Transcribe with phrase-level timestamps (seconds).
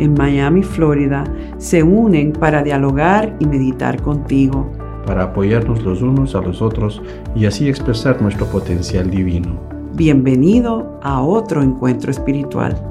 [0.00, 1.24] en Miami, Florida,
[1.58, 4.68] se unen para dialogar y meditar contigo.
[5.06, 7.00] Para apoyarnos los unos a los otros
[7.34, 9.58] y así expresar nuestro potencial divino.
[9.94, 12.89] Bienvenido a otro encuentro espiritual.